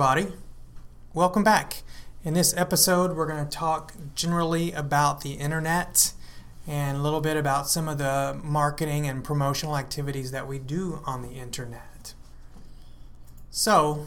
Everybody. 0.00 0.32
Welcome 1.12 1.42
back. 1.42 1.82
In 2.22 2.32
this 2.32 2.56
episode, 2.56 3.16
we're 3.16 3.26
going 3.26 3.44
to 3.44 3.50
talk 3.50 3.94
generally 4.14 4.70
about 4.70 5.22
the 5.22 5.32
internet 5.32 6.12
and 6.68 6.96
a 6.96 7.00
little 7.00 7.20
bit 7.20 7.36
about 7.36 7.68
some 7.68 7.88
of 7.88 7.98
the 7.98 8.38
marketing 8.44 9.08
and 9.08 9.24
promotional 9.24 9.76
activities 9.76 10.30
that 10.30 10.46
we 10.46 10.60
do 10.60 11.02
on 11.04 11.22
the 11.22 11.30
internet. 11.30 12.14
So, 13.50 14.06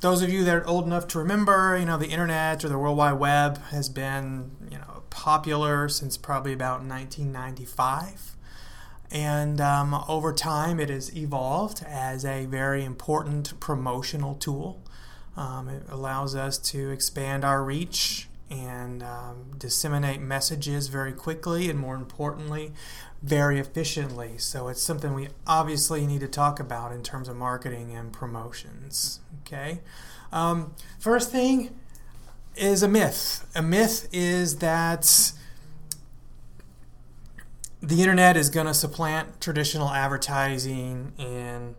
those 0.00 0.20
of 0.20 0.30
you 0.30 0.42
that 0.42 0.52
are 0.56 0.66
old 0.66 0.84
enough 0.84 1.06
to 1.08 1.18
remember, 1.20 1.78
you 1.78 1.86
know, 1.86 1.96
the 1.96 2.08
internet 2.08 2.64
or 2.64 2.68
the 2.68 2.76
World 2.76 2.98
Wide 2.98 3.20
Web 3.20 3.58
has 3.66 3.88
been, 3.88 4.50
you 4.68 4.78
know, 4.78 5.04
popular 5.10 5.88
since 5.88 6.16
probably 6.16 6.52
about 6.52 6.80
1995. 6.80 8.34
And 9.10 9.60
um, 9.60 10.04
over 10.08 10.32
time, 10.32 10.78
it 10.78 10.90
has 10.90 11.14
evolved 11.16 11.82
as 11.86 12.24
a 12.24 12.44
very 12.46 12.84
important 12.84 13.58
promotional 13.58 14.34
tool. 14.34 14.82
Um, 15.36 15.68
it 15.68 15.82
allows 15.88 16.34
us 16.34 16.58
to 16.58 16.90
expand 16.90 17.44
our 17.44 17.62
reach 17.62 18.28
and 18.50 19.02
um, 19.02 19.52
disseminate 19.58 20.20
messages 20.20 20.88
very 20.88 21.12
quickly 21.12 21.70
and, 21.70 21.78
more 21.78 21.94
importantly, 21.94 22.72
very 23.22 23.58
efficiently. 23.58 24.36
So, 24.36 24.68
it's 24.68 24.82
something 24.82 25.14
we 25.14 25.28
obviously 25.46 26.06
need 26.06 26.20
to 26.20 26.28
talk 26.28 26.60
about 26.60 26.92
in 26.92 27.02
terms 27.02 27.28
of 27.28 27.36
marketing 27.36 27.94
and 27.96 28.12
promotions. 28.12 29.20
Okay. 29.46 29.80
Um, 30.32 30.74
first 30.98 31.30
thing 31.30 31.74
is 32.56 32.82
a 32.82 32.88
myth. 32.88 33.46
A 33.54 33.62
myth 33.62 34.08
is 34.12 34.56
that 34.56 35.32
the 37.82 38.00
internet 38.00 38.36
is 38.36 38.50
going 38.50 38.66
to 38.66 38.74
supplant 38.74 39.40
traditional 39.40 39.90
advertising 39.90 41.12
and 41.18 41.74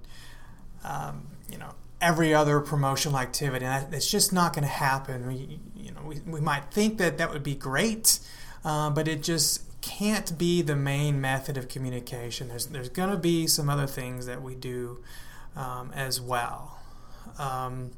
um, 0.83 1.27
you 1.51 1.57
know 1.57 1.73
every 2.01 2.33
other 2.33 2.59
promotional 2.59 3.17
activity. 3.19 3.65
And 3.65 3.91
that's 3.91 4.09
just 4.09 4.31
not 4.31 4.53
going 4.53 4.63
to 4.63 4.69
happen. 4.69 5.27
We 5.27 5.59
you 5.75 5.91
know 5.91 6.01
we, 6.05 6.19
we 6.25 6.41
might 6.41 6.71
think 6.71 6.97
that 6.97 7.17
that 7.17 7.31
would 7.31 7.43
be 7.43 7.55
great, 7.55 8.19
uh, 8.63 8.89
but 8.89 9.07
it 9.07 9.23
just 9.23 9.63
can't 9.81 10.37
be 10.37 10.61
the 10.61 10.75
main 10.75 11.19
method 11.21 11.57
of 11.57 11.67
communication. 11.67 12.47
There's 12.47 12.67
there's 12.67 12.89
going 12.89 13.09
to 13.09 13.17
be 13.17 13.47
some 13.47 13.69
other 13.69 13.87
things 13.87 14.25
that 14.25 14.41
we 14.41 14.55
do 14.55 15.03
um, 15.55 15.91
as 15.93 16.21
well. 16.21 16.79
Um, 17.37 17.91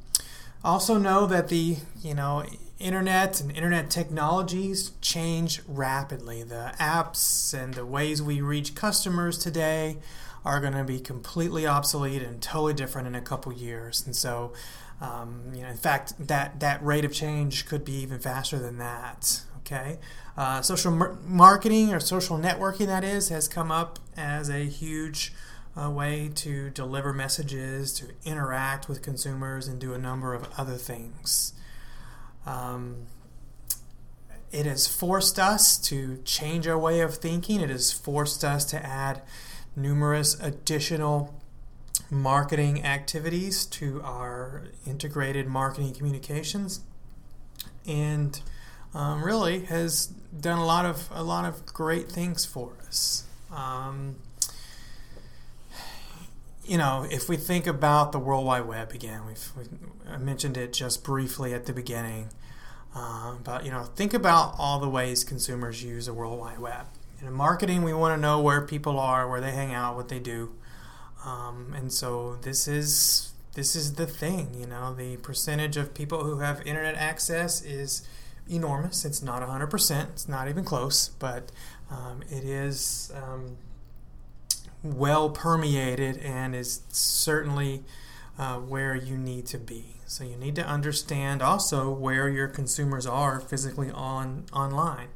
also 0.63 0.97
know 0.97 1.25
that 1.27 1.49
the 1.49 1.77
you 2.01 2.13
know 2.13 2.43
internet 2.81 3.39
and 3.39 3.51
internet 3.51 3.89
technologies 3.89 4.91
change 5.01 5.61
rapidly. 5.67 6.43
The 6.43 6.73
apps 6.79 7.53
and 7.53 7.73
the 7.73 7.85
ways 7.85 8.21
we 8.21 8.41
reach 8.41 8.75
customers 8.75 9.37
today 9.37 9.97
are 10.43 10.59
going 10.59 10.73
to 10.73 10.83
be 10.83 10.99
completely 10.99 11.67
obsolete 11.67 12.21
and 12.21 12.41
totally 12.41 12.73
different 12.73 13.07
in 13.07 13.15
a 13.15 13.21
couple 13.21 13.53
years. 13.53 14.05
And 14.05 14.15
so, 14.15 14.53
um, 14.99 15.51
you 15.53 15.61
know, 15.61 15.69
in 15.69 15.77
fact, 15.77 16.13
that 16.27 16.59
that 16.59 16.83
rate 16.83 17.05
of 17.05 17.13
change 17.13 17.65
could 17.65 17.85
be 17.85 17.93
even 17.93 18.19
faster 18.19 18.57
than 18.57 18.77
that. 18.79 19.41
Okay, 19.59 19.99
uh, 20.35 20.61
social 20.61 20.91
mar- 20.91 21.17
marketing 21.25 21.93
or 21.93 21.99
social 21.99 22.37
networking 22.37 22.87
that 22.87 23.03
is 23.03 23.29
has 23.29 23.47
come 23.47 23.71
up 23.71 23.99
as 24.17 24.49
a 24.49 24.65
huge 24.65 25.31
a 25.75 25.89
way 25.89 26.29
to 26.35 26.69
deliver 26.71 27.13
messages, 27.13 27.93
to 27.93 28.07
interact 28.25 28.89
with 28.89 29.01
consumers, 29.01 29.67
and 29.67 29.79
do 29.79 29.93
a 29.93 29.97
number 29.97 30.33
of 30.33 30.47
other 30.57 30.75
things. 30.75 31.53
Um, 32.45 33.07
it 34.51 34.65
has 34.65 34.87
forced 34.87 35.39
us 35.39 35.77
to 35.89 36.17
change 36.25 36.67
our 36.67 36.77
way 36.77 36.99
of 36.99 37.15
thinking. 37.15 37.61
It 37.61 37.69
has 37.69 37.91
forced 37.91 38.43
us 38.43 38.65
to 38.65 38.85
add 38.85 39.21
numerous 39.75 40.39
additional 40.39 41.33
marketing 42.09 42.83
activities 42.83 43.65
to 43.65 44.01
our 44.03 44.63
integrated 44.85 45.47
marketing 45.47 45.93
communications, 45.93 46.81
and 47.87 48.41
um, 48.93 49.23
really 49.23 49.61
has 49.65 50.07
done 50.37 50.59
a 50.59 50.65
lot 50.65 50.85
of 50.85 51.07
a 51.11 51.23
lot 51.23 51.45
of 51.45 51.65
great 51.65 52.11
things 52.11 52.45
for 52.45 52.73
us. 52.87 53.23
Um, 53.51 54.17
you 56.71 56.77
know, 56.77 57.05
if 57.11 57.27
we 57.27 57.35
think 57.35 57.67
about 57.67 58.13
the 58.13 58.17
World 58.19 58.45
Wide 58.45 58.65
Web 58.65 58.93
again, 58.93 59.25
we've, 59.27 59.51
we 59.57 59.65
I 60.09 60.15
mentioned 60.15 60.55
it 60.55 60.71
just 60.71 61.03
briefly 61.03 61.53
at 61.53 61.65
the 61.65 61.73
beginning. 61.73 62.29
Uh, 62.95 63.35
but 63.43 63.65
you 63.65 63.71
know, 63.71 63.83
think 63.83 64.13
about 64.13 64.55
all 64.57 64.79
the 64.79 64.87
ways 64.87 65.25
consumers 65.25 65.83
use 65.83 66.05
the 66.05 66.13
World 66.13 66.39
Wide 66.39 66.59
Web. 66.59 66.85
In 67.19 67.33
marketing, 67.33 67.83
we 67.83 67.93
want 67.93 68.17
to 68.17 68.21
know 68.21 68.39
where 68.39 68.61
people 68.61 68.97
are, 68.97 69.29
where 69.29 69.41
they 69.41 69.51
hang 69.51 69.73
out, 69.73 69.97
what 69.97 70.07
they 70.07 70.19
do, 70.19 70.55
um, 71.25 71.73
and 71.75 71.91
so 71.91 72.37
this 72.41 72.69
is 72.69 73.33
this 73.53 73.75
is 73.75 73.95
the 73.95 74.07
thing. 74.07 74.55
You 74.57 74.67
know, 74.67 74.93
the 74.93 75.17
percentage 75.17 75.75
of 75.75 75.93
people 75.93 76.23
who 76.23 76.39
have 76.39 76.65
internet 76.65 76.95
access 76.95 77.61
is 77.61 78.07
enormous. 78.49 79.03
It's 79.03 79.21
not 79.21 79.41
100%. 79.41 80.09
It's 80.11 80.29
not 80.29 80.47
even 80.47 80.63
close, 80.63 81.09
but 81.19 81.51
um, 81.89 82.21
it 82.29 82.45
is. 82.45 83.11
Um, 83.13 83.57
well 84.83 85.29
permeated 85.29 86.17
and 86.17 86.55
is 86.55 86.81
certainly 86.89 87.83
uh, 88.37 88.57
where 88.57 88.95
you 88.95 89.17
need 89.17 89.45
to 89.47 89.57
be. 89.57 89.97
So 90.05 90.23
you 90.23 90.35
need 90.35 90.55
to 90.55 90.65
understand 90.65 91.41
also 91.41 91.89
where 91.91 92.27
your 92.29 92.47
consumers 92.47 93.05
are 93.05 93.39
physically 93.39 93.91
on 93.91 94.45
online. 94.51 95.09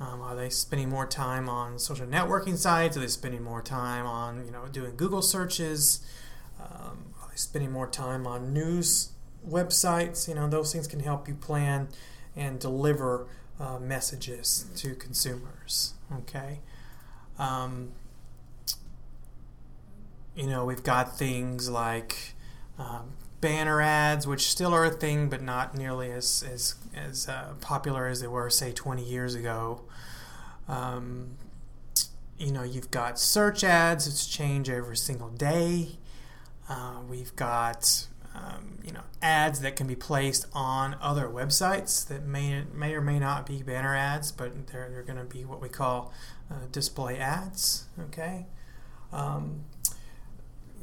Um, 0.00 0.20
are 0.20 0.36
they 0.36 0.48
spending 0.48 0.90
more 0.90 1.06
time 1.06 1.48
on 1.48 1.78
social 1.78 2.06
networking 2.06 2.56
sites? 2.56 2.96
Are 2.96 3.00
they 3.00 3.08
spending 3.08 3.42
more 3.42 3.62
time 3.62 4.06
on 4.06 4.44
you 4.44 4.52
know 4.52 4.66
doing 4.70 4.96
Google 4.96 5.22
searches? 5.22 6.00
Um, 6.60 7.14
are 7.22 7.30
they 7.30 7.36
spending 7.36 7.72
more 7.72 7.88
time 7.88 8.26
on 8.26 8.52
news 8.52 9.10
websites? 9.48 10.28
You 10.28 10.34
know 10.34 10.48
those 10.48 10.72
things 10.72 10.86
can 10.86 11.00
help 11.00 11.26
you 11.26 11.34
plan 11.34 11.88
and 12.36 12.60
deliver 12.60 13.26
uh, 13.58 13.78
messages 13.78 14.66
to 14.76 14.94
consumers. 14.94 15.94
Okay. 16.12 16.60
Um, 17.38 17.92
you 20.38 20.46
know, 20.46 20.64
we've 20.64 20.84
got 20.84 21.18
things 21.18 21.68
like 21.68 22.34
um, 22.78 23.14
banner 23.40 23.82
ads, 23.82 24.24
which 24.24 24.48
still 24.48 24.72
are 24.72 24.84
a 24.84 24.90
thing, 24.90 25.28
but 25.28 25.42
not 25.42 25.76
nearly 25.76 26.12
as 26.12 26.44
as 26.48 26.76
as 26.94 27.28
uh, 27.28 27.54
popular 27.60 28.06
as 28.06 28.20
they 28.20 28.28
were, 28.28 28.48
say, 28.48 28.72
20 28.72 29.04
years 29.04 29.34
ago. 29.34 29.82
Um, 30.68 31.30
you 32.38 32.52
know, 32.52 32.62
you've 32.62 32.92
got 32.92 33.18
search 33.18 33.64
ads, 33.64 34.06
which 34.06 34.30
change 34.30 34.70
every 34.70 34.96
single 34.96 35.30
day. 35.30 35.98
Uh, 36.68 37.00
we've 37.08 37.34
got 37.34 38.06
um, 38.32 38.78
you 38.84 38.92
know 38.92 39.02
ads 39.20 39.60
that 39.62 39.74
can 39.74 39.88
be 39.88 39.96
placed 39.96 40.46
on 40.52 40.96
other 41.00 41.26
websites 41.26 42.06
that 42.06 42.24
may 42.24 42.62
may 42.72 42.94
or 42.94 43.00
may 43.00 43.18
not 43.18 43.44
be 43.44 43.64
banner 43.64 43.96
ads, 43.96 44.30
but 44.30 44.68
they're 44.68 44.88
they're 44.88 45.02
going 45.02 45.18
to 45.18 45.24
be 45.24 45.44
what 45.44 45.60
we 45.60 45.68
call 45.68 46.12
uh, 46.48 46.66
display 46.70 47.18
ads. 47.18 47.86
Okay. 47.98 48.46
Um, 49.12 49.64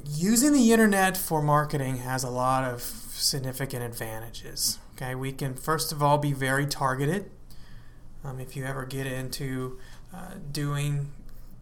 using 0.08 0.52
the 0.52 0.72
internet 0.72 1.16
for 1.16 1.42
marketing 1.42 1.98
has 1.98 2.22
a 2.22 2.30
lot 2.30 2.64
of 2.64 2.82
significant 2.82 3.82
advantages. 3.82 4.78
Okay, 4.94 5.14
we 5.14 5.32
can 5.32 5.54
first 5.54 5.92
of 5.92 6.02
all 6.02 6.18
be 6.18 6.32
very 6.32 6.66
targeted. 6.66 7.30
Um, 8.24 8.40
if 8.40 8.56
you 8.56 8.64
ever 8.64 8.84
get 8.84 9.06
into 9.06 9.78
uh, 10.14 10.34
doing 10.50 11.12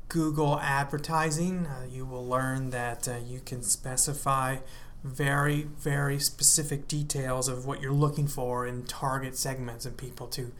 Google 0.09 0.61
advertising, 0.61 1.67
uh, 1.67 1.87
you 1.91 2.07
will 2.07 2.27
learn 2.27 2.71
that 2.71 3.09
uh, 3.09 3.17
you 3.25 3.41
can 3.41 3.63
specify 3.63 4.59
very, 5.03 5.63
very 5.79 6.19
specific 6.19 6.89
details 6.89 7.49
of 7.49 7.67
what 7.67 7.83
you're 7.83 7.93
looking 7.93 8.27
for 8.27 8.67
in 8.67 8.85
target 8.85 9.37
segments 9.37 9.85
and 9.85 9.97
people 9.97 10.27
to 10.29 10.53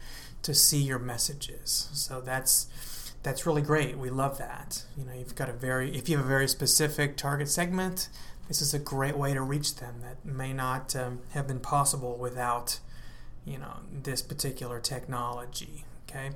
to 0.43 0.53
see 0.53 0.77
your 0.77 0.99
messages. 0.99 1.89
So 1.93 2.21
that's 2.21 2.67
that's 3.25 3.47
really 3.47 3.63
great. 3.63 3.97
We 3.97 4.11
love 4.11 4.37
that. 4.37 4.83
You 4.95 5.03
know, 5.03 5.13
you've 5.13 5.33
got 5.33 5.49
a 5.49 5.53
very 5.53 5.97
if 5.97 6.07
you 6.07 6.17
have 6.17 6.25
a 6.25 6.29
very 6.29 6.47
specific 6.47 7.17
target 7.17 7.49
segment, 7.49 8.07
this 8.47 8.61
is 8.61 8.71
a 8.71 8.79
great 8.79 9.17
way 9.17 9.33
to 9.33 9.41
reach 9.41 9.77
them 9.77 9.95
that 10.01 10.23
may 10.23 10.53
not 10.53 10.95
um, 10.95 11.21
have 11.31 11.47
been 11.47 11.59
possible 11.59 12.17
without 12.17 12.79
you 13.43 13.57
know 13.57 13.77
this 13.91 14.21
particular 14.21 14.79
technology. 14.79 15.85
Okay, 16.07 16.33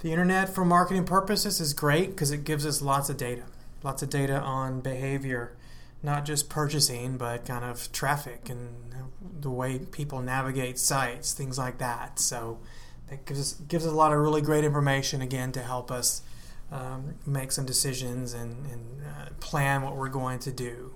the 0.00 0.12
internet 0.12 0.54
for 0.54 0.66
marketing 0.66 1.04
purposes 1.04 1.60
is 1.60 1.72
great 1.72 2.10
because 2.10 2.30
it 2.30 2.44
gives 2.44 2.66
us 2.66 2.82
lots 2.82 3.08
of 3.08 3.16
data, 3.16 3.44
lots 3.82 4.02
of 4.02 4.10
data 4.10 4.38
on 4.38 4.82
behavior, 4.82 5.56
not 6.02 6.26
just 6.26 6.50
purchasing, 6.50 7.16
but 7.16 7.46
kind 7.46 7.64
of 7.64 7.90
traffic 7.90 8.50
and 8.50 8.92
the 9.40 9.50
way 9.50 9.78
people 9.78 10.20
navigate 10.20 10.78
sites, 10.78 11.32
things 11.32 11.56
like 11.56 11.78
that. 11.78 12.18
So 12.18 12.58
that 13.10 13.26
gives 13.26 13.40
us 13.40 13.52
gives 13.54 13.86
us 13.86 13.92
a 13.92 13.96
lot 13.96 14.12
of 14.12 14.18
really 14.18 14.42
great 14.42 14.64
information 14.64 15.20
again 15.22 15.52
to 15.52 15.62
help 15.62 15.90
us 15.90 16.22
um, 16.70 17.14
make 17.26 17.52
some 17.52 17.64
decisions 17.64 18.34
and, 18.34 18.66
and 18.66 19.02
uh, 19.04 19.28
plan 19.40 19.82
what 19.82 19.96
we're 19.96 20.08
going 20.08 20.38
to 20.40 20.52
do. 20.52 20.94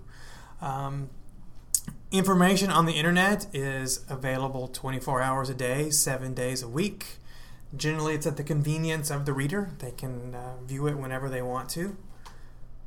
Um, 0.60 1.10
information 2.10 2.70
on 2.70 2.86
the 2.86 2.92
internet 2.92 3.46
is 3.54 4.04
available 4.08 4.68
24 4.68 5.22
hours 5.22 5.48
a 5.48 5.54
day, 5.54 5.90
seven 5.90 6.34
days 6.34 6.62
a 6.62 6.68
week. 6.68 7.18
Generally, 7.74 8.14
it's 8.16 8.26
at 8.26 8.36
the 8.36 8.44
convenience 8.44 9.10
of 9.10 9.24
the 9.24 9.32
reader. 9.32 9.70
They 9.78 9.92
can 9.92 10.34
uh, 10.34 10.56
view 10.62 10.86
it 10.86 10.98
whenever 10.98 11.30
they 11.30 11.40
want 11.40 11.70
to. 11.70 11.96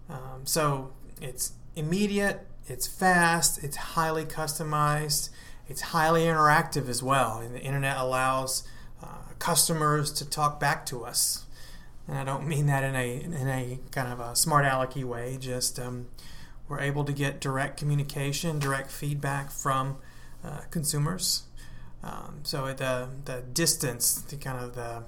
Um, 0.07 0.41
so 0.43 0.93
it's 1.19 1.53
immediate, 1.75 2.45
it's 2.67 2.85
fast, 2.85 3.63
it's 3.63 3.77
highly 3.77 4.25
customized, 4.25 5.29
it's 5.67 5.81
highly 5.81 6.25
interactive 6.25 6.87
as 6.87 7.01
well. 7.01 7.39
And 7.39 7.55
the 7.55 7.61
internet 7.61 7.97
allows 7.97 8.63
uh, 9.05 9.33
customers 9.39 10.11
to 10.13 10.29
talk 10.29 10.59
back 10.59 10.85
to 10.87 11.05
us. 11.05 11.45
And 12.07 12.17
I 12.17 12.23
don't 12.23 12.47
mean 12.47 12.65
that 12.67 12.83
in 12.83 12.95
a 12.95 13.21
in 13.21 13.47
a 13.47 13.79
kind 13.91 14.11
of 14.11 14.19
a 14.19 14.35
smart 14.35 14.65
alecky 14.65 15.03
way. 15.03 15.37
Just 15.39 15.79
um, 15.79 16.07
we're 16.67 16.79
able 16.79 17.03
to 17.05 17.13
get 17.13 17.39
direct 17.39 17.77
communication, 17.77 18.59
direct 18.59 18.91
feedback 18.91 19.51
from 19.51 19.97
uh, 20.43 20.61
consumers. 20.71 21.43
Um, 22.03 22.41
so 22.43 22.67
the 22.73 23.09
the 23.25 23.41
distance, 23.41 24.21
the 24.21 24.37
kind 24.37 24.63
of 24.63 24.75
the 24.75 25.03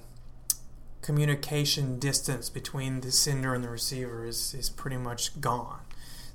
communication 1.02 1.98
distance 1.98 2.50
between 2.50 3.00
the 3.00 3.12
sender 3.12 3.54
and 3.54 3.62
the 3.62 3.68
receiver 3.68 4.26
is, 4.26 4.54
is 4.54 4.68
pretty 4.68 4.96
much 4.96 5.40
gone. 5.40 5.80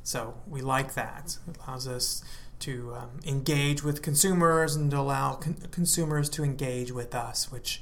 So 0.04 0.36
we 0.48 0.62
like 0.62 0.96
that. 0.96 1.38
It 1.48 1.58
allows 1.66 1.88
us 1.88 2.24
to 2.64 2.94
um, 2.96 3.20
engage 3.26 3.84
with 3.84 4.02
consumers 4.02 4.76
and 4.76 4.90
to 4.92 4.98
allow 4.98 5.36
con- 5.36 5.58
consumers 5.72 6.30
to 6.30 6.44
engage 6.44 6.92
with 6.92 7.14
us, 7.14 7.52
which 7.52 7.82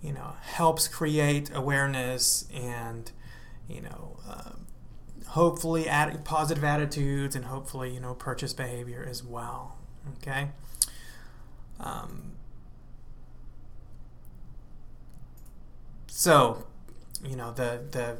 you 0.00 0.12
know 0.12 0.34
helps 0.40 0.86
create 0.86 1.50
awareness 1.52 2.48
and 2.54 3.10
you 3.68 3.80
know 3.80 4.18
uh, 4.28 4.52
hopefully 5.30 5.88
add 5.88 6.24
positive 6.24 6.62
attitudes 6.62 7.34
and 7.34 7.46
hopefully 7.46 7.92
you 7.92 8.00
know 8.00 8.14
purchase 8.14 8.52
behavior 8.52 9.04
as 9.08 9.24
well. 9.24 9.78
Okay. 10.18 10.50
Um, 11.80 12.32
so, 16.06 16.66
you 17.24 17.34
know 17.34 17.52
the 17.52 17.80
the 17.90 18.16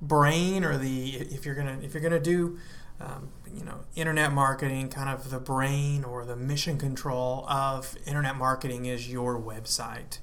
brain 0.00 0.64
or 0.64 0.78
the 0.78 1.16
if 1.16 1.44
you're 1.44 1.56
gonna 1.56 1.78
if 1.82 1.94
you're 1.94 2.02
gonna 2.02 2.20
do 2.20 2.58
um, 3.00 3.30
you 3.52 3.64
know 3.64 3.80
internet 3.94 4.32
marketing 4.32 4.88
kind 4.88 5.08
of 5.08 5.30
the 5.30 5.38
brain 5.38 6.04
or 6.04 6.24
the 6.24 6.36
mission 6.36 6.78
control 6.78 7.46
of 7.48 7.96
internet 8.06 8.36
marketing 8.36 8.86
is 8.86 9.10
your 9.10 9.40
website. 9.40 10.18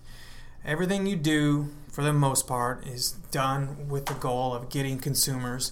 Everything 0.63 1.05
you 1.05 1.15
do 1.15 1.69
for 1.91 2.03
the 2.03 2.13
most 2.13 2.47
part 2.47 2.85
is 2.87 3.11
done 3.31 3.87
with 3.87 4.07
the 4.07 4.15
goal 4.15 4.53
of 4.53 4.69
getting 4.69 4.97
consumers 4.97 5.71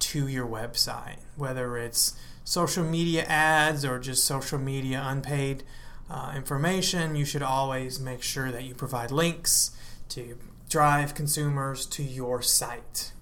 to 0.00 0.26
your 0.26 0.46
website 0.46 1.18
whether 1.36 1.76
it's 1.76 2.14
social 2.44 2.84
media 2.84 3.24
ads 3.24 3.84
or 3.84 3.98
just 3.98 4.24
social 4.24 4.58
media 4.58 5.02
unpaid 5.04 5.62
uh, 6.10 6.32
information. 6.36 7.16
You 7.16 7.24
should 7.24 7.42
always 7.42 8.00
make 8.00 8.22
sure 8.22 8.50
that 8.50 8.64
you 8.64 8.74
provide 8.74 9.10
links 9.10 9.70
to 10.10 10.38
drive 10.68 11.14
consumers 11.14 11.86
to 11.86 12.02
your 12.02 12.42
site. 12.42 13.12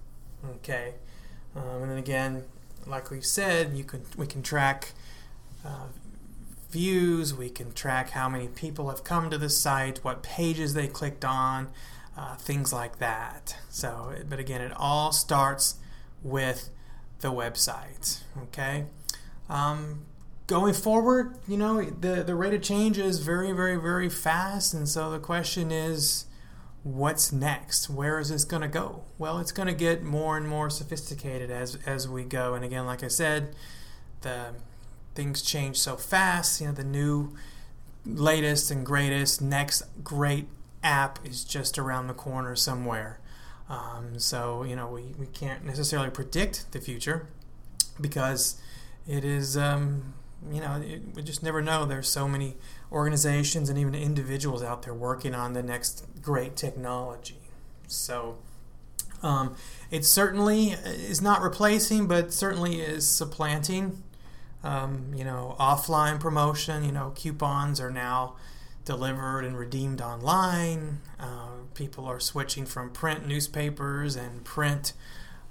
Okay, 0.55 0.95
um, 1.55 1.83
and 1.83 1.91
then 1.91 1.97
again, 1.97 2.43
like 2.85 3.11
we've 3.11 3.25
said, 3.25 3.73
you 3.75 3.83
can 3.83 4.03
we 4.17 4.27
can 4.27 4.41
track 4.41 4.93
uh, 5.65 5.87
views. 6.69 7.33
We 7.33 7.49
can 7.49 7.73
track 7.73 8.11
how 8.11 8.29
many 8.29 8.47
people 8.47 8.89
have 8.89 9.03
come 9.03 9.29
to 9.29 9.37
the 9.37 9.49
site, 9.49 10.03
what 10.03 10.23
pages 10.23 10.73
they 10.73 10.87
clicked 10.87 11.25
on, 11.25 11.69
uh, 12.17 12.35
things 12.35 12.73
like 12.73 12.99
that. 12.99 13.57
So, 13.69 14.13
but 14.27 14.39
again, 14.39 14.61
it 14.61 14.73
all 14.75 15.11
starts 15.11 15.75
with 16.23 16.69
the 17.19 17.31
website. 17.31 18.21
Okay. 18.43 18.85
Um, 19.49 20.05
going 20.47 20.73
forward, 20.73 21.37
you 21.47 21.57
know, 21.57 21.81
the, 21.81 22.23
the 22.23 22.35
rate 22.35 22.53
of 22.53 22.61
change 22.61 22.97
is 22.97 23.19
very, 23.19 23.51
very, 23.51 23.75
very 23.75 24.09
fast. 24.09 24.73
And 24.73 24.87
so 24.87 25.11
the 25.11 25.19
question 25.19 25.71
is, 25.71 26.25
what's 26.83 27.31
next? 27.31 27.89
Where 27.89 28.19
is 28.19 28.29
this 28.29 28.43
going 28.43 28.61
to 28.61 28.67
go? 28.67 29.03
Well, 29.17 29.39
it's 29.39 29.51
going 29.51 29.67
to 29.67 29.73
get 29.73 30.03
more 30.03 30.37
and 30.37 30.47
more 30.47 30.69
sophisticated 30.69 31.51
as 31.51 31.77
as 31.85 32.07
we 32.07 32.23
go. 32.23 32.53
And 32.53 32.65
again, 32.65 32.85
like 32.85 33.03
I 33.03 33.07
said, 33.07 33.55
the 34.21 34.55
things 35.15 35.41
change 35.41 35.77
so 35.77 35.95
fast. 35.95 36.61
You 36.61 36.67
know, 36.67 36.73
the 36.73 36.83
new 36.83 37.33
latest 38.05 38.71
and 38.71 38.85
greatest 38.85 39.41
next 39.41 39.83
great 40.03 40.47
app 40.83 41.19
is 41.25 41.43
just 41.43 41.77
around 41.77 42.07
the 42.07 42.13
corner 42.13 42.55
somewhere. 42.55 43.19
Um, 43.69 44.19
so 44.19 44.63
you 44.63 44.75
know, 44.75 44.87
we, 44.87 45.13
we 45.17 45.27
can't 45.27 45.63
necessarily 45.63 46.09
predict 46.09 46.71
the 46.71 46.81
future 46.81 47.27
because 47.99 48.59
it 49.07 49.23
is 49.23 49.55
um, 49.55 50.13
you 50.49 50.61
know, 50.61 50.81
it, 50.83 51.01
we 51.15 51.21
just 51.21 51.43
never 51.43 51.61
know. 51.61 51.85
There's 51.85 52.09
so 52.09 52.27
many 52.27 52.55
organizations 52.91 53.69
and 53.69 53.77
even 53.77 53.93
individuals 53.95 54.63
out 54.63 54.83
there 54.83 54.93
working 54.93 55.35
on 55.35 55.53
the 55.53 55.63
next 55.63 56.05
great 56.21 56.55
technology. 56.55 57.39
So 57.87 58.37
um, 59.21 59.55
it 59.91 60.05
certainly 60.05 60.69
is 60.69 61.21
not 61.21 61.41
replacing, 61.41 62.07
but 62.07 62.33
certainly 62.33 62.81
is 62.81 63.07
supplanting. 63.07 64.03
Um, 64.63 65.11
you 65.15 65.23
know, 65.23 65.55
offline 65.59 66.19
promotion. 66.19 66.83
You 66.83 66.91
know, 66.91 67.13
coupons 67.15 67.79
are 67.79 67.91
now 67.91 68.35
delivered 68.85 69.41
and 69.41 69.57
redeemed 69.57 70.01
online. 70.01 70.99
Uh, 71.19 71.49
people 71.73 72.05
are 72.05 72.19
switching 72.19 72.65
from 72.65 72.89
print 72.91 73.27
newspapers 73.27 74.15
and 74.15 74.43
print 74.43 74.93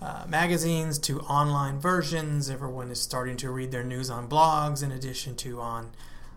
uh, 0.01 0.25
magazines 0.29 0.99
to 0.99 1.21
online 1.21 1.79
versions. 1.79 2.49
Everyone 2.49 2.91
is 2.91 3.01
starting 3.01 3.37
to 3.39 3.51
read 3.51 3.71
their 3.71 3.85
news 3.85 4.11
on 4.11 4.29
blogs 4.29 4.83
in 4.83 4.91
addition 4.93 5.37
to 5.37 5.61
on 5.61 5.91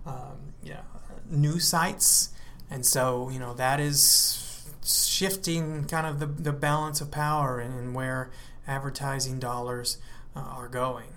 um, 0.06 0.54
yeah, 0.62 0.81
news 1.30 1.68
sites. 1.68 2.30
And 2.69 2.86
so, 2.86 3.30
you 3.30 3.39
know, 3.39 3.54
that 3.54 3.80
is 3.80 4.65
shifting 4.83 5.86
kind 5.86 6.06
of 6.06 6.19
the, 6.19 6.25
the 6.25 6.51
balance 6.51 7.01
of 7.01 7.12
power 7.12 7.60
and, 7.60 7.94
where 7.94 8.31
advertising 8.68 9.39
dollars 9.39 9.98
uh, 10.36 10.39
are 10.39 10.68
going. 10.68 11.10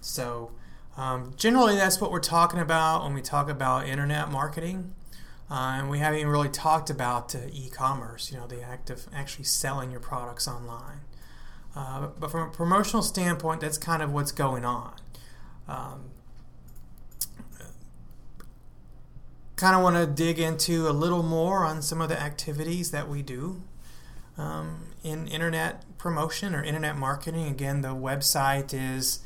So, 0.00 0.52
um, 0.96 1.34
generally, 1.36 1.76
that's 1.76 2.00
what 2.00 2.10
we're 2.12 2.20
talking 2.20 2.60
about 2.60 3.04
when 3.04 3.14
we 3.14 3.22
talk 3.22 3.48
about 3.48 3.86
internet 3.86 4.30
marketing. 4.30 4.94
Uh, 5.50 5.78
and 5.78 5.90
we 5.90 5.98
haven't 5.98 6.20
even 6.20 6.30
really 6.30 6.48
talked 6.48 6.90
about 6.90 7.34
uh, 7.34 7.40
e-commerce, 7.52 8.30
you 8.30 8.38
know, 8.38 8.46
the 8.46 8.62
act 8.62 8.88
of 8.88 9.08
actually 9.12 9.44
selling 9.44 9.90
your 9.90 10.00
products 10.00 10.46
online. 10.46 11.00
Uh, 11.74 12.08
but 12.18 12.30
from 12.30 12.48
a 12.48 12.52
promotional 12.52 13.02
standpoint, 13.02 13.60
that's 13.60 13.78
kind 13.78 14.02
of 14.02 14.12
what's 14.12 14.32
going 14.32 14.64
on. 14.64 14.94
Um, 15.68 16.10
kind 19.60 19.76
of 19.76 19.82
want 19.82 19.94
to 19.94 20.06
dig 20.06 20.38
into 20.38 20.88
a 20.88 20.90
little 20.90 21.22
more 21.22 21.64
on 21.64 21.82
some 21.82 22.00
of 22.00 22.08
the 22.08 22.18
activities 22.20 22.90
that 22.92 23.08
we 23.08 23.20
do 23.20 23.62
um, 24.38 24.86
in 25.04 25.28
internet 25.28 25.84
promotion 25.98 26.54
or 26.54 26.64
internet 26.64 26.96
marketing. 26.96 27.46
Again, 27.46 27.82
the 27.82 27.88
website 27.88 28.72
is 28.72 29.20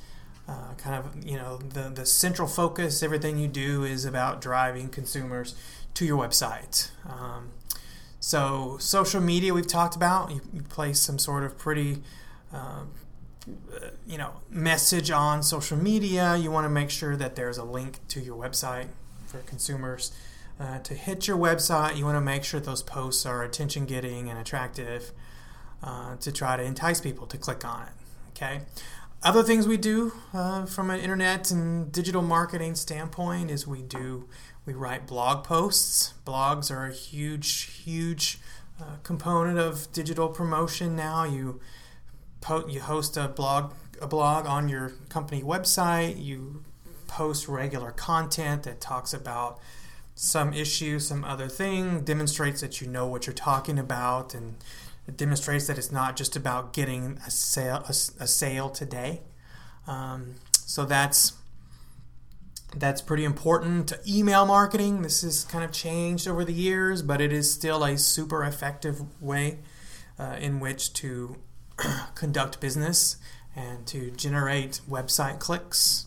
uh, 0.48 0.74
kind 0.76 0.96
of 0.96 1.24
you 1.24 1.36
know 1.36 1.58
the 1.58 1.88
the 1.88 2.04
central 2.04 2.48
focus. 2.48 3.02
Everything 3.02 3.38
you 3.38 3.48
do 3.48 3.84
is 3.84 4.04
about 4.04 4.40
driving 4.40 4.88
consumers 4.88 5.54
to 5.94 6.04
your 6.04 6.18
website. 6.18 6.90
Um, 7.08 7.50
so 8.18 8.76
social 8.80 9.20
media 9.20 9.54
we've 9.54 9.66
talked 9.66 9.94
about. 9.94 10.30
You, 10.30 10.40
you 10.52 10.62
place 10.62 10.98
some 10.98 11.18
sort 11.18 11.44
of 11.44 11.56
pretty 11.56 12.02
um, 12.54 12.90
you 14.06 14.16
know, 14.16 14.40
message 14.48 15.10
on 15.10 15.42
social 15.42 15.76
media, 15.76 16.36
you 16.36 16.50
want 16.50 16.64
to 16.64 16.70
make 16.70 16.90
sure 16.90 17.16
that 17.16 17.36
there's 17.36 17.58
a 17.58 17.64
link 17.64 17.98
to 18.08 18.20
your 18.20 18.36
website 18.36 18.88
for 19.26 19.38
consumers. 19.38 20.12
Uh, 20.58 20.78
to 20.78 20.94
hit 20.94 21.26
your 21.26 21.36
website, 21.36 21.96
you 21.96 22.04
want 22.04 22.16
to 22.16 22.20
make 22.20 22.44
sure 22.44 22.60
those 22.60 22.82
posts 22.82 23.26
are 23.26 23.42
attention 23.42 23.84
getting 23.86 24.30
and 24.30 24.38
attractive 24.38 25.10
uh, 25.82 26.16
to 26.16 26.30
try 26.30 26.56
to 26.56 26.62
entice 26.62 27.00
people 27.00 27.26
to 27.26 27.36
click 27.36 27.64
on 27.64 27.82
it. 27.82 27.92
Okay. 28.30 28.60
Other 29.22 29.42
things 29.42 29.66
we 29.66 29.76
do 29.76 30.12
uh, 30.32 30.66
from 30.66 30.90
an 30.90 31.00
internet 31.00 31.50
and 31.50 31.90
digital 31.90 32.22
marketing 32.22 32.74
standpoint 32.74 33.50
is 33.50 33.66
we 33.66 33.82
do 33.82 34.28
we 34.66 34.72
write 34.72 35.06
blog 35.06 35.44
posts. 35.44 36.14
Blogs 36.26 36.70
are 36.70 36.86
a 36.86 36.92
huge, 36.92 37.82
huge 37.82 38.38
uh, 38.80 38.96
component 39.02 39.58
of 39.58 39.92
digital 39.92 40.28
promotion 40.28 40.96
now. 40.96 41.24
You 41.24 41.60
po- 42.44 42.68
you 42.68 42.80
host 42.80 43.16
a 43.16 43.26
blog 43.28 43.72
a 44.00 44.06
blog 44.06 44.46
on 44.46 44.68
your 44.68 44.90
company 45.08 45.42
website. 45.42 46.22
You 46.22 46.62
post 47.06 47.48
regular 47.48 47.90
content 47.90 48.64
that 48.64 48.80
talks 48.80 49.14
about 49.14 49.58
some 50.14 50.52
issue, 50.52 50.98
some 50.98 51.24
other 51.24 51.48
thing, 51.48 52.04
demonstrates 52.04 52.60
that 52.60 52.80
you 52.80 52.86
know 52.86 53.06
what 53.06 53.26
you're 53.26 53.34
talking 53.34 53.78
about, 53.78 54.34
and 54.34 54.56
it 55.08 55.16
demonstrates 55.16 55.66
that 55.66 55.78
it's 55.78 55.90
not 55.90 56.16
just 56.16 56.36
about 56.36 56.72
getting 56.72 57.18
a 57.26 57.30
sale 57.30 57.82
a, 57.86 57.90
a 58.22 58.28
sale 58.28 58.68
today. 58.68 59.22
Um, 59.86 60.36
so 60.52 60.84
that's 60.84 61.32
that's 62.76 63.00
pretty 63.00 63.24
important. 63.24 63.92
Email 64.06 64.44
marketing. 64.44 65.02
This 65.02 65.22
has 65.22 65.44
kind 65.44 65.64
of 65.64 65.72
changed 65.72 66.28
over 66.28 66.44
the 66.44 66.52
years, 66.52 67.02
but 67.02 67.20
it 67.20 67.32
is 67.32 67.52
still 67.52 67.84
a 67.84 67.96
super 67.96 68.44
effective 68.44 69.00
way 69.22 69.60
uh, 70.18 70.36
in 70.40 70.60
which 70.60 70.92
to 70.94 71.36
conduct 72.14 72.60
business 72.60 73.16
and 73.56 73.86
to 73.86 74.10
generate 74.10 74.80
website 74.88 75.38
clicks. 75.38 76.06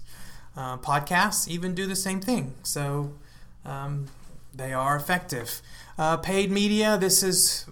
Uh, 0.56 0.78
podcasts 0.78 1.48
even 1.48 1.76
do 1.76 1.86
the 1.86 1.96
same 1.96 2.20
thing. 2.20 2.56
So 2.64 3.14
um, 3.66 4.08
they 4.54 4.74
are 4.74 4.96
effective. 4.96 5.62
Uh, 5.98 6.18
paid 6.18 6.52
media, 6.52 6.98
this 6.98 7.24
is 7.24 7.66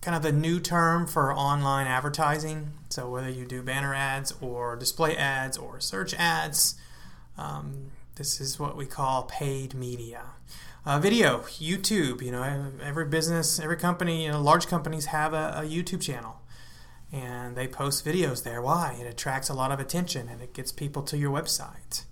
kind 0.00 0.16
of 0.16 0.22
the 0.22 0.32
new 0.32 0.60
term 0.60 1.06
for 1.06 1.32
online 1.32 1.86
advertising. 1.86 2.72
So 2.88 3.08
whether 3.08 3.30
you 3.30 3.46
do 3.46 3.62
banner 3.62 3.94
ads 3.94 4.34
or 4.40 4.76
display 4.76 5.16
ads 5.16 5.56
or 5.56 5.80
search 5.80 6.14
ads, 6.14 6.74
um, 7.38 7.92
this 8.16 8.40
is 8.40 8.58
what 8.58 8.76
we 8.76 8.84
call 8.84 9.22
paid 9.22 9.74
media. 9.74 10.22
Uh, 10.84 10.98
video, 10.98 11.38
YouTube. 11.42 12.20
You 12.20 12.32
know, 12.32 12.72
every 12.82 13.06
business, 13.06 13.60
every 13.60 13.76
company, 13.76 14.24
you 14.24 14.32
know, 14.32 14.40
large 14.40 14.66
companies 14.66 15.06
have 15.06 15.32
a, 15.32 15.54
a 15.58 15.62
YouTube 15.62 16.02
channel, 16.02 16.40
and 17.12 17.54
they 17.54 17.68
post 17.68 18.04
videos 18.04 18.42
there. 18.42 18.62
Why? 18.62 18.96
It 18.98 19.06
attracts 19.06 19.50
a 19.50 19.54
lot 19.54 19.70
of 19.70 19.78
attention 19.78 20.28
and 20.28 20.40
it 20.40 20.54
gets 20.54 20.72
people 20.72 21.02
to 21.02 21.18
your 21.18 21.30
website. 21.30 22.04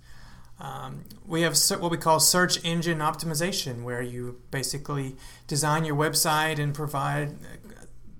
Um, 0.59 1.05
we 1.25 1.41
have 1.41 1.57
what 1.79 1.89
we 1.89 1.97
call 1.97 2.19
search 2.19 2.63
engine 2.63 2.99
optimization, 2.99 3.81
where 3.81 4.03
you 4.03 4.41
basically 4.51 5.15
design 5.47 5.85
your 5.85 5.95
website 5.95 6.59
and 6.59 6.71
provide 6.71 7.35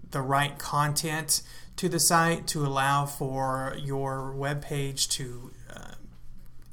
the 0.10 0.22
right 0.22 0.58
content 0.58 1.44
to 1.78 1.88
the 1.88 2.00
site 2.00 2.48
to 2.48 2.66
allow 2.66 3.06
for 3.06 3.76
your 3.80 4.32
web 4.32 4.64
page 4.64 5.08
to 5.10 5.52
uh, 5.72 5.94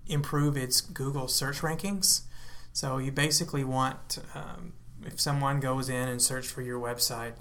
improve 0.06 0.56
its 0.56 0.80
Google 0.80 1.28
search 1.28 1.58
rankings. 1.58 2.22
So 2.72 2.96
you 2.96 3.12
basically 3.12 3.62
want, 3.62 4.20
um, 4.34 4.72
if 5.04 5.20
someone 5.20 5.60
goes 5.60 5.90
in 5.90 6.08
and 6.08 6.22
search 6.22 6.46
for 6.46 6.62
your 6.62 6.80
website 6.80 7.34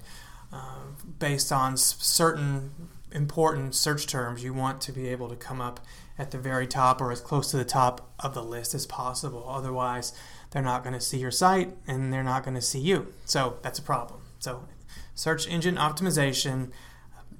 uh, 0.52 0.78
based 1.18 1.52
on 1.52 1.76
certain 1.76 2.70
important 3.12 3.74
search 3.74 4.06
terms, 4.06 4.42
you 4.42 4.52
want 4.52 4.80
to 4.82 4.92
be 4.92 5.08
able 5.08 5.28
to 5.28 5.36
come 5.36 5.60
up 5.60 5.80
at 6.18 6.30
the 6.30 6.38
very 6.38 6.66
top 6.66 7.00
or 7.00 7.12
as 7.12 7.20
close 7.20 7.50
to 7.50 7.56
the 7.56 7.64
top 7.64 8.12
of 8.18 8.34
the 8.34 8.42
list 8.42 8.74
as 8.74 8.86
possible. 8.86 9.44
Otherwise, 9.48 10.12
they're 10.50 10.62
not 10.62 10.82
going 10.82 10.94
to 10.94 11.00
see 11.00 11.18
your 11.18 11.30
site 11.30 11.76
and 11.86 12.12
they're 12.12 12.24
not 12.24 12.42
going 12.44 12.54
to 12.54 12.62
see 12.62 12.80
you. 12.80 13.12
So 13.24 13.58
that's 13.62 13.78
a 13.78 13.82
problem. 13.82 14.20
So, 14.38 14.66
search 15.14 15.48
engine 15.48 15.76
optimization, 15.76 16.70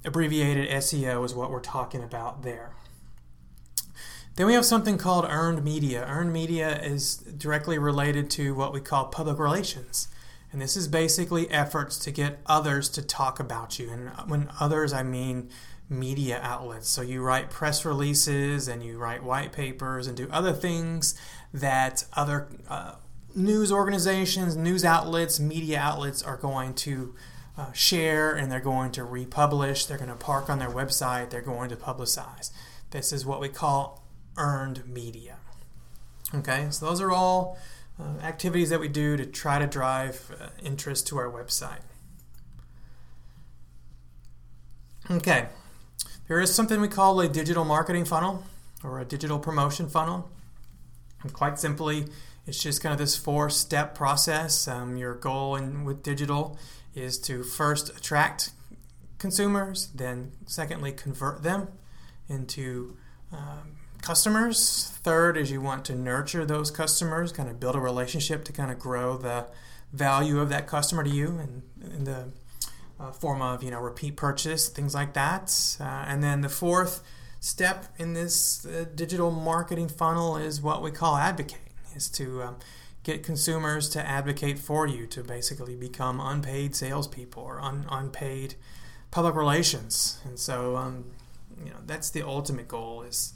abbreviated 0.04 0.68
SEO, 0.68 1.24
is 1.24 1.34
what 1.34 1.50
we're 1.50 1.60
talking 1.60 2.02
about 2.02 2.42
there. 2.42 2.72
Then 4.36 4.46
we 4.46 4.54
have 4.54 4.64
something 4.64 4.98
called 4.98 5.26
earned 5.28 5.64
media. 5.64 6.04
Earned 6.06 6.32
media 6.32 6.80
is 6.80 7.16
directly 7.16 7.76
related 7.78 8.30
to 8.30 8.54
what 8.54 8.72
we 8.72 8.80
call 8.80 9.06
public 9.06 9.38
relations. 9.38 10.06
And 10.50 10.62
this 10.62 10.76
is 10.76 10.88
basically 10.88 11.50
efforts 11.50 11.98
to 11.98 12.10
get 12.10 12.40
others 12.46 12.88
to 12.90 13.02
talk 13.02 13.38
about 13.38 13.78
you. 13.78 13.90
And 13.90 14.08
when 14.28 14.50
others, 14.58 14.92
I 14.92 15.02
mean 15.02 15.50
media 15.90 16.40
outlets. 16.42 16.88
So 16.88 17.02
you 17.02 17.22
write 17.22 17.50
press 17.50 17.84
releases 17.84 18.68
and 18.68 18.82
you 18.82 18.98
write 18.98 19.22
white 19.22 19.52
papers 19.52 20.06
and 20.06 20.16
do 20.16 20.28
other 20.30 20.52
things 20.52 21.18
that 21.52 22.04
other 22.14 22.48
uh, 22.68 22.94
news 23.34 23.72
organizations, 23.72 24.56
news 24.56 24.84
outlets, 24.84 25.40
media 25.40 25.78
outlets 25.78 26.22
are 26.22 26.36
going 26.36 26.74
to 26.74 27.14
uh, 27.56 27.72
share 27.72 28.34
and 28.34 28.50
they're 28.52 28.60
going 28.60 28.92
to 28.92 29.04
republish. 29.04 29.86
They're 29.86 29.98
going 29.98 30.10
to 30.10 30.16
park 30.16 30.48
on 30.50 30.58
their 30.58 30.70
website. 30.70 31.30
They're 31.30 31.40
going 31.40 31.70
to 31.70 31.76
publicize. 31.76 32.50
This 32.90 33.12
is 33.12 33.26
what 33.26 33.40
we 33.40 33.48
call 33.48 34.04
earned 34.36 34.86
media. 34.86 35.36
Okay, 36.34 36.68
so 36.70 36.86
those 36.86 37.00
are 37.00 37.10
all 37.10 37.58
uh, 38.00 38.20
activities 38.22 38.70
that 38.70 38.80
we 38.80 38.88
do 38.88 39.16
to 39.16 39.26
try 39.26 39.58
to 39.58 39.66
drive 39.66 40.30
uh, 40.40 40.48
interest 40.62 41.06
to 41.08 41.18
our 41.18 41.30
website. 41.30 41.80
Okay, 45.10 45.46
there 46.28 46.40
is 46.40 46.54
something 46.54 46.80
we 46.80 46.88
call 46.88 47.20
a 47.20 47.28
digital 47.28 47.64
marketing 47.64 48.04
funnel 48.04 48.44
or 48.84 49.00
a 49.00 49.04
digital 49.04 49.38
promotion 49.38 49.88
funnel. 49.88 50.30
And 51.22 51.32
quite 51.32 51.58
simply, 51.58 52.06
it's 52.46 52.62
just 52.62 52.82
kind 52.82 52.92
of 52.92 52.98
this 52.98 53.16
four 53.16 53.50
step 53.50 53.94
process. 53.94 54.68
Um, 54.68 54.96
your 54.96 55.14
goal 55.14 55.56
in, 55.56 55.84
with 55.84 56.02
digital 56.02 56.58
is 56.94 57.18
to 57.20 57.42
first 57.42 57.96
attract 57.96 58.50
consumers, 59.18 59.88
then, 59.94 60.32
secondly, 60.46 60.92
convert 60.92 61.42
them 61.42 61.68
into 62.28 62.96
um, 63.32 63.76
customers. 64.02 64.92
Third 65.02 65.36
is 65.36 65.50
you 65.50 65.60
want 65.60 65.84
to 65.86 65.94
nurture 65.94 66.44
those 66.44 66.70
customers, 66.70 67.32
kind 67.32 67.48
of 67.48 67.60
build 67.60 67.76
a 67.76 67.80
relationship 67.80 68.44
to 68.44 68.52
kind 68.52 68.70
of 68.70 68.78
grow 68.78 69.16
the 69.16 69.46
value 69.92 70.38
of 70.40 70.48
that 70.50 70.66
customer 70.66 71.02
to 71.02 71.10
you 71.10 71.38
and 71.38 71.62
in 71.94 72.04
the 72.04 72.28
uh, 73.00 73.12
form 73.12 73.40
of 73.40 73.62
you 73.62 73.70
know 73.70 73.80
repeat 73.80 74.16
purchase, 74.16 74.68
things 74.68 74.94
like 74.94 75.14
that. 75.14 75.76
Uh, 75.80 76.04
and 76.06 76.22
then 76.22 76.40
the 76.40 76.48
fourth 76.48 77.02
step 77.40 77.86
in 77.98 78.14
this 78.14 78.66
uh, 78.66 78.84
digital 78.94 79.30
marketing 79.30 79.88
funnel 79.88 80.36
is 80.36 80.60
what 80.60 80.82
we 80.82 80.90
call 80.90 81.16
advocate, 81.16 81.58
is 81.94 82.08
to 82.08 82.42
um, 82.42 82.56
get 83.04 83.22
consumers 83.22 83.88
to 83.88 84.06
advocate 84.06 84.58
for 84.58 84.86
you 84.86 85.06
to 85.06 85.22
basically 85.22 85.76
become 85.76 86.20
unpaid 86.20 86.74
salespeople 86.74 87.42
or 87.42 87.60
un- 87.60 87.86
unpaid 87.90 88.54
public 89.10 89.34
relations. 89.34 90.20
And 90.24 90.38
so 90.38 90.76
um, 90.76 91.04
you 91.64 91.70
know 91.70 91.78
that's 91.86 92.10
the 92.10 92.22
ultimate 92.22 92.68
goal 92.68 93.02
is 93.02 93.32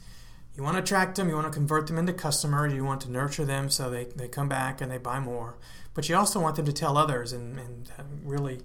you 0.55 0.63
want 0.63 0.77
to 0.77 0.83
attract 0.83 1.17
them, 1.17 1.29
you 1.29 1.35
want 1.35 1.47
to 1.47 1.53
convert 1.53 1.87
them 1.87 1.99
into 1.99 2.13
customers, 2.13 2.75
you 2.75 2.85
want 2.85 3.01
to 3.03 3.11
nurture 3.11 3.45
them 3.45 3.71
so 3.71 3.89
they, 3.89 4.05
they 4.05 4.29
come 4.29 4.49
back 4.49 4.81
and 4.81 4.91
they 4.91 4.99
buy 4.99 5.19
more. 5.19 5.57
But 5.95 6.09
you 6.09 6.17
also 6.17 6.41
want 6.41 6.57
them 6.57 6.67
to 6.67 6.73
tell 6.73 6.97
others 6.99 7.33
and, 7.33 7.59
and 7.59 7.91
uh, 7.99 8.03
really 8.23 8.61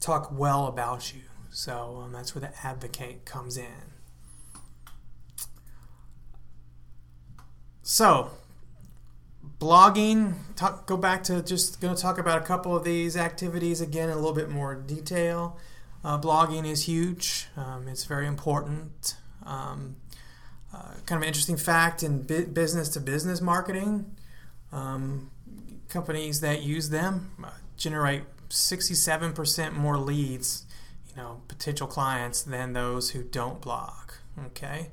talk 0.00 0.30
well 0.32 0.66
about 0.66 1.12
you. 1.14 1.22
So 1.50 2.02
um, 2.04 2.12
that's 2.12 2.34
where 2.34 2.40
the 2.40 2.66
advocate 2.66 3.24
comes 3.24 3.56
in. 3.56 3.92
So, 7.82 8.30
blogging, 9.58 10.34
talk, 10.54 10.86
go 10.86 10.96
back 10.96 11.24
to 11.24 11.42
just 11.42 11.80
going 11.80 11.94
to 11.94 12.00
talk 12.00 12.18
about 12.18 12.40
a 12.40 12.44
couple 12.44 12.76
of 12.76 12.84
these 12.84 13.16
activities 13.16 13.80
again 13.80 14.08
in 14.08 14.14
a 14.14 14.16
little 14.16 14.32
bit 14.32 14.48
more 14.48 14.74
detail. 14.74 15.58
Uh, 16.04 16.18
blogging 16.18 16.66
is 16.66 16.84
huge, 16.84 17.48
um, 17.56 17.86
it's 17.88 18.04
very 18.04 18.26
important. 18.26 19.16
Um, 19.44 19.96
uh, 20.74 20.94
kind 21.06 21.22
of 21.22 21.26
interesting 21.26 21.56
fact 21.56 22.02
in 22.02 22.22
business 22.22 22.88
to 22.90 23.00
business 23.00 23.40
marketing, 23.40 24.14
um, 24.72 25.30
companies 25.88 26.40
that 26.40 26.62
use 26.62 26.90
them 26.90 27.30
uh, 27.44 27.50
generate 27.76 28.22
67% 28.48 29.72
more 29.74 29.98
leads, 29.98 30.64
you 31.10 31.16
know, 31.16 31.42
potential 31.48 31.86
clients 31.86 32.42
than 32.42 32.72
those 32.72 33.10
who 33.10 33.22
don't 33.22 33.60
blog. 33.60 34.12
Okay, 34.46 34.90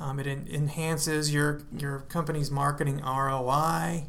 um, 0.00 0.18
it 0.18 0.26
en- 0.26 0.48
enhances 0.50 1.32
your 1.32 1.62
your 1.76 2.00
company's 2.00 2.50
marketing 2.50 3.02
ROI. 3.02 4.06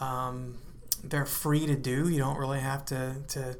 Um, 0.00 0.58
they're 1.02 1.26
free 1.26 1.66
to 1.66 1.74
do. 1.74 2.08
You 2.08 2.18
don't 2.18 2.38
really 2.38 2.60
have 2.60 2.84
to 2.86 3.16
to 3.28 3.56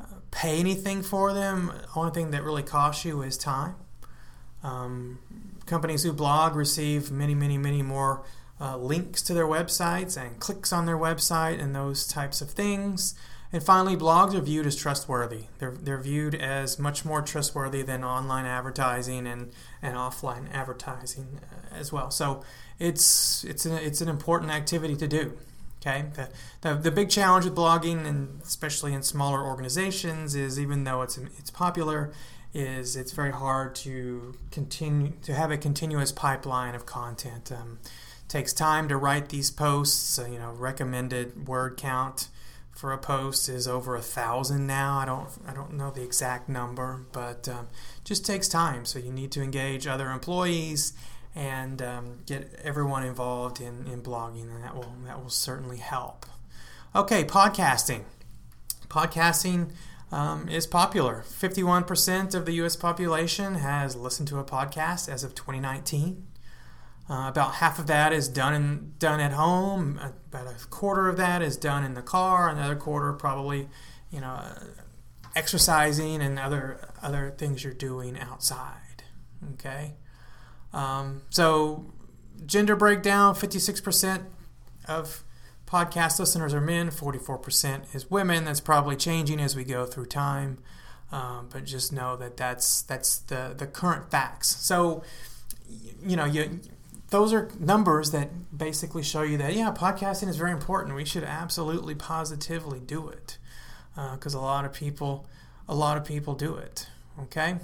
uh, 0.00 0.04
pay 0.30 0.58
anything 0.58 1.02
for 1.02 1.34
them. 1.34 1.66
The 1.66 2.00
only 2.00 2.12
thing 2.12 2.30
that 2.30 2.42
really 2.42 2.62
costs 2.62 3.04
you 3.04 3.20
is 3.22 3.36
time. 3.36 3.74
Um, 4.62 5.18
companies 5.66 6.02
who 6.02 6.12
blog 6.12 6.54
receive 6.54 7.10
many, 7.10 7.34
many, 7.34 7.58
many 7.58 7.82
more 7.82 8.24
uh, 8.60 8.76
links 8.76 9.20
to 9.22 9.34
their 9.34 9.46
websites 9.46 10.16
and 10.16 10.38
clicks 10.38 10.72
on 10.72 10.86
their 10.86 10.96
website 10.96 11.60
and 11.62 11.74
those 11.74 12.06
types 12.06 12.40
of 12.40 12.50
things. 12.50 13.14
And 13.52 13.62
finally, 13.62 13.96
blogs 13.96 14.34
are 14.34 14.40
viewed 14.40 14.66
as 14.66 14.76
trustworthy. 14.76 15.44
They're, 15.58 15.70
they're 15.70 16.00
viewed 16.00 16.34
as 16.34 16.78
much 16.78 17.04
more 17.04 17.22
trustworthy 17.22 17.82
than 17.82 18.02
online 18.02 18.44
advertising 18.44 19.26
and, 19.26 19.52
and 19.82 19.96
offline 19.96 20.52
advertising 20.52 21.40
uh, 21.42 21.74
as 21.76 21.92
well. 21.92 22.10
So 22.10 22.42
it's, 22.78 23.44
it's, 23.44 23.64
an, 23.64 23.74
it's 23.74 24.00
an 24.00 24.08
important 24.08 24.50
activity 24.50 24.96
to 24.96 25.06
do. 25.06 25.38
Okay, 25.82 26.06
the, 26.14 26.28
the, 26.62 26.74
the 26.74 26.90
big 26.90 27.10
challenge 27.10 27.44
with 27.44 27.54
blogging, 27.54 28.06
and 28.06 28.40
especially 28.42 28.92
in 28.92 29.02
smaller 29.02 29.44
organizations, 29.44 30.34
is 30.34 30.58
even 30.58 30.82
though 30.82 31.02
it's 31.02 31.16
it's 31.38 31.50
popular, 31.50 32.12
is 32.56 32.96
it's 32.96 33.12
very 33.12 33.32
hard 33.32 33.74
to 33.74 34.34
continue 34.50 35.12
to 35.22 35.34
have 35.34 35.50
a 35.50 35.58
continuous 35.58 36.10
pipeline 36.10 36.74
of 36.74 36.86
content. 36.86 37.52
Um, 37.52 37.78
takes 38.28 38.54
time 38.54 38.88
to 38.88 38.96
write 38.96 39.28
these 39.28 39.50
posts. 39.50 40.18
Uh, 40.18 40.26
you 40.26 40.38
know, 40.38 40.52
recommended 40.52 41.46
word 41.46 41.76
count 41.76 42.28
for 42.72 42.92
a 42.92 42.98
post 42.98 43.50
is 43.50 43.68
over 43.68 43.94
a 43.94 44.00
thousand 44.00 44.66
now. 44.66 44.98
I 44.98 45.04
don't 45.04 45.28
I 45.46 45.52
don't 45.52 45.74
know 45.74 45.90
the 45.90 46.02
exact 46.02 46.48
number, 46.48 47.04
but 47.12 47.46
um, 47.46 47.68
just 48.04 48.24
takes 48.24 48.48
time. 48.48 48.86
So 48.86 48.98
you 48.98 49.12
need 49.12 49.32
to 49.32 49.42
engage 49.42 49.86
other 49.86 50.10
employees 50.10 50.94
and 51.34 51.82
um, 51.82 52.20
get 52.24 52.58
everyone 52.64 53.02
involved 53.02 53.60
in, 53.60 53.86
in 53.86 54.02
blogging, 54.02 54.50
and 54.50 54.64
that 54.64 54.74
will 54.74 54.94
that 55.04 55.22
will 55.22 55.28
certainly 55.28 55.76
help. 55.76 56.24
Okay, 56.94 57.22
podcasting. 57.22 58.04
Podcasting 58.88 59.72
um, 60.12 60.48
is 60.48 60.66
popular. 60.66 61.24
51% 61.26 62.34
of 62.34 62.46
the 62.46 62.52
U.S. 62.54 62.76
population 62.76 63.56
has 63.56 63.96
listened 63.96 64.28
to 64.28 64.38
a 64.38 64.44
podcast 64.44 65.08
as 65.08 65.24
of 65.24 65.34
2019. 65.34 66.26
Uh, 67.08 67.26
about 67.28 67.54
half 67.56 67.78
of 67.78 67.86
that 67.86 68.12
is 68.12 68.28
done 68.28 68.54
in, 68.54 68.92
done 68.98 69.20
at 69.20 69.32
home. 69.32 70.00
About 70.28 70.46
a 70.48 70.66
quarter 70.68 71.08
of 71.08 71.16
that 71.16 71.40
is 71.40 71.56
done 71.56 71.84
in 71.84 71.94
the 71.94 72.02
car. 72.02 72.48
Another 72.48 72.74
quarter 72.74 73.12
probably, 73.12 73.68
you 74.10 74.20
know, 74.20 74.30
uh, 74.30 74.64
exercising 75.36 76.20
and 76.20 76.38
other 76.38 76.88
other 77.02 77.32
things 77.36 77.62
you're 77.62 77.72
doing 77.72 78.18
outside. 78.18 79.04
Okay, 79.52 79.94
um, 80.72 81.22
so 81.30 81.92
gender 82.44 82.74
breakdown: 82.74 83.34
56% 83.36 84.24
of 84.88 85.22
podcast 85.66 86.18
listeners 86.18 86.54
are 86.54 86.60
men, 86.60 86.90
44% 86.90 87.94
is 87.94 88.10
women. 88.10 88.44
That's 88.44 88.60
probably 88.60 88.96
changing 88.96 89.40
as 89.40 89.56
we 89.56 89.64
go 89.64 89.84
through 89.84 90.06
time. 90.06 90.58
Um, 91.12 91.48
but 91.52 91.64
just 91.64 91.92
know 91.92 92.16
that 92.16 92.36
that's 92.36 92.82
that's 92.82 93.18
the 93.18 93.54
the 93.56 93.66
current 93.66 94.10
facts. 94.10 94.56
So, 94.66 95.04
you 96.04 96.16
know, 96.16 96.24
you 96.24 96.60
those 97.10 97.32
are 97.32 97.48
numbers 97.60 98.10
that 98.10 98.56
basically 98.56 99.02
show 99.02 99.22
you 99.22 99.38
that 99.38 99.54
yeah, 99.54 99.72
podcasting 99.72 100.28
is 100.28 100.36
very 100.36 100.50
important. 100.50 100.96
We 100.96 101.04
should 101.04 101.22
absolutely 101.22 101.94
positively 101.94 102.80
do 102.80 103.08
it 103.08 103.38
because 103.94 104.34
uh, 104.34 104.38
a 104.38 104.40
lot 104.40 104.64
of 104.64 104.72
people 104.72 105.26
a 105.68 105.74
lot 105.74 105.96
of 105.96 106.04
people 106.04 106.34
do 106.34 106.56
it. 106.56 106.88
Okay. 107.22 107.56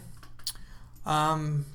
Um, 1.05 1.67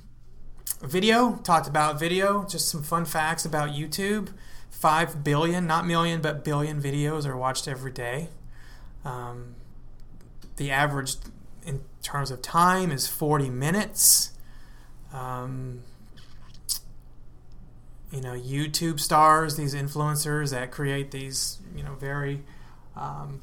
video 0.81 1.37
talked 1.43 1.67
about 1.67 1.99
video. 1.99 2.45
Just 2.45 2.69
some 2.69 2.83
fun 2.83 3.05
facts 3.05 3.45
about 3.45 3.69
YouTube. 3.69 4.29
Five 4.69 5.23
billion, 5.23 5.65
not 5.65 5.87
million, 5.87 6.21
but 6.21 6.43
billion 6.43 6.81
videos 6.81 7.25
are 7.25 7.35
watched 7.35 7.67
every 7.67 7.91
day. 7.91 8.29
Um, 9.03 9.55
the 10.57 10.69
average 10.71 11.15
in 11.65 11.81
terms 12.01 12.31
of 12.31 12.41
time 12.41 12.91
is 12.91 13.07
40 13.07 13.49
minutes. 13.49 14.33
Um, 15.13 15.81
you 18.11 18.21
know, 18.21 18.33
YouTube 18.33 18.99
stars, 18.99 19.57
these 19.57 19.73
influencers 19.73 20.51
that 20.51 20.71
create 20.71 21.11
these, 21.11 21.59
you 21.75 21.83
know, 21.83 21.95
very 21.95 22.43
um, 22.95 23.41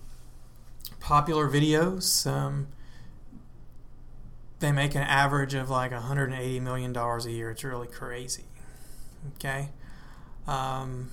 popular 1.01 1.49
videos. 1.49 2.27
Um, 2.31 2.69
they 4.65 4.73
make 4.73 4.95
an 4.95 5.03
average 5.03 5.53
of 5.53 5.69
like 5.69 5.93
180 5.93 6.61
million 6.61 6.91
dollars 6.91 7.27
a 7.27 7.31
year. 7.31 7.51
It's 7.51 7.63
really 7.63 7.87
crazy. 7.87 8.45
Okay. 9.37 9.69
Um, 10.49 11.11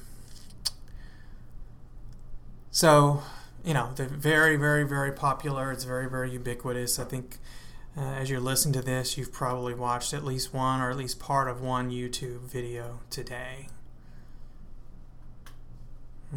so 2.72 3.24
you 3.65 3.74
know, 3.74 3.91
they're 3.96 4.08
very, 4.08 4.55
very, 4.55 4.86
very 4.86 5.12
popular. 5.12 5.72
It's 5.72 5.84
very, 5.84 6.10
very 6.10 6.31
ubiquitous. 6.31 6.98
I 6.98 7.03
think 7.03 7.39
uh, 7.98 8.01
as 8.01 8.29
you're 8.29 8.39
listening 8.39 8.74
to 8.74 8.81
this, 8.81 9.17
you've 9.17 9.34
probably 9.34 9.74
watched 9.74 10.13
at 10.13 10.24
least 10.24 10.53
one 10.53 10.79
or 10.79 10.89
at 10.89 10.96
least 10.96 11.20
part 11.20 11.50
of 11.50 11.62
one 11.62 11.91
YouTube 11.91 12.50
video 12.50 13.01
today. 13.10 13.67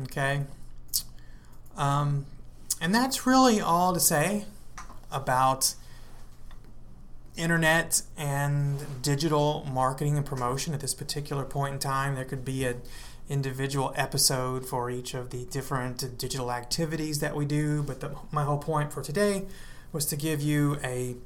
Okay? 0.02 0.42
Um, 1.76 2.26
and 2.80 2.92
that's 2.92 3.24
really 3.24 3.60
all 3.60 3.94
to 3.94 4.00
say 4.00 4.46
about 5.12 5.76
internet 7.36 8.02
and 8.16 9.02
digital 9.02 9.66
marketing 9.70 10.16
and 10.16 10.24
promotion 10.24 10.74
at 10.74 10.80
this 10.80 10.94
particular 10.94 11.44
point 11.44 11.74
in 11.74 11.78
time. 11.80 12.14
There 12.14 12.24
could 12.24 12.44
be 12.44 12.64
an 12.64 12.80
individual 13.28 13.92
episode 13.96 14.66
for 14.66 14.90
each 14.90 15.14
of 15.14 15.30
the 15.30 15.44
different 15.46 16.18
digital 16.18 16.52
activities 16.52 17.20
that 17.20 17.34
we 17.34 17.44
do. 17.44 17.82
But 17.82 18.00
the, 18.00 18.14
my 18.30 18.44
whole 18.44 18.58
point 18.58 18.92
for 18.92 19.02
today 19.02 19.46
was 19.92 20.06
to 20.06 20.16
give 20.16 20.40
you 20.40 20.78
a 20.84 21.16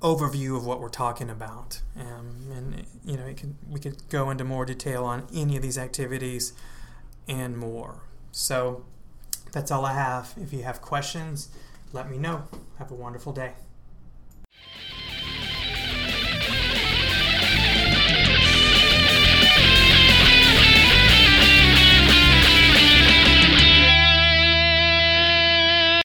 overview 0.00 0.56
of 0.56 0.64
what 0.64 0.80
we're 0.80 0.88
talking 0.88 1.28
about, 1.28 1.82
um, 1.94 2.50
and 2.56 2.86
you 3.04 3.18
know, 3.18 3.34
we 3.68 3.78
could 3.78 3.96
go 4.08 4.30
into 4.30 4.44
more 4.44 4.64
detail 4.64 5.04
on 5.04 5.26
any 5.34 5.56
of 5.56 5.62
these 5.62 5.76
activities 5.76 6.54
and 7.28 7.58
more. 7.58 8.00
So 8.32 8.84
that's 9.52 9.70
all 9.70 9.84
I 9.84 9.92
have. 9.92 10.32
If 10.40 10.52
you 10.54 10.62
have 10.62 10.80
questions, 10.80 11.50
let 11.92 12.10
me 12.10 12.16
know. 12.16 12.44
Have 12.78 12.90
a 12.90 12.94
wonderful 12.94 13.32
day. 13.32 13.52